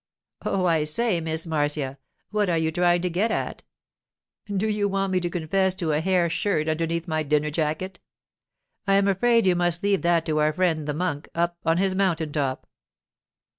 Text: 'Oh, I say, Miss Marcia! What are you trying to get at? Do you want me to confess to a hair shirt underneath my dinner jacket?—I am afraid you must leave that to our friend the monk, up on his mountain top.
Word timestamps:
'Oh, 0.43 0.65
I 0.65 0.83
say, 0.83 1.21
Miss 1.21 1.45
Marcia! 1.45 1.99
What 2.31 2.49
are 2.49 2.57
you 2.57 2.71
trying 2.71 3.03
to 3.03 3.09
get 3.11 3.29
at? 3.29 3.61
Do 4.47 4.67
you 4.67 4.87
want 4.87 5.13
me 5.13 5.19
to 5.19 5.29
confess 5.29 5.75
to 5.75 5.91
a 5.91 5.99
hair 6.01 6.27
shirt 6.27 6.67
underneath 6.67 7.07
my 7.07 7.21
dinner 7.21 7.51
jacket?—I 7.51 8.95
am 8.95 9.07
afraid 9.07 9.45
you 9.45 9.55
must 9.55 9.83
leave 9.83 10.01
that 10.01 10.25
to 10.25 10.39
our 10.39 10.53
friend 10.53 10.87
the 10.87 10.95
monk, 10.95 11.29
up 11.35 11.59
on 11.67 11.77
his 11.77 11.93
mountain 11.93 12.31
top. 12.33 12.65